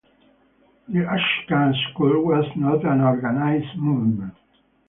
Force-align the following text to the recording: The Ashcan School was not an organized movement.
The 0.87 0.97
Ashcan 0.97 1.75
School 1.91 2.25
was 2.25 2.45
not 2.55 2.83
an 2.85 3.01
organized 3.01 3.77
movement. 3.77 4.33